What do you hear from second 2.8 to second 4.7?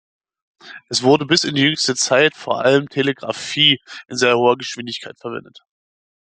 Telegrafie in sehr hoher